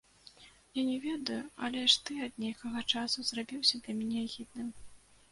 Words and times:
Я 0.77 0.83
не 0.85 0.93
ведаю, 1.01 1.41
але 1.67 1.83
ж 1.91 1.99
ты 2.07 2.17
ад 2.27 2.33
нейкага 2.43 2.81
часу 2.93 3.25
зрабіўся 3.27 3.81
для 3.83 3.93
мяне 3.99 4.23
агідным. 4.31 4.73